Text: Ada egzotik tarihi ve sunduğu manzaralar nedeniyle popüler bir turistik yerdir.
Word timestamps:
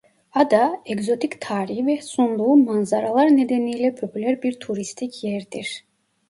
Ada 0.33 0.81
egzotik 0.87 1.35
tarihi 1.41 1.87
ve 1.87 2.01
sunduğu 2.01 2.55
manzaralar 2.55 3.27
nedeniyle 3.37 3.95
popüler 3.95 4.43
bir 4.43 4.59
turistik 4.59 5.23
yerdir. 5.23 5.85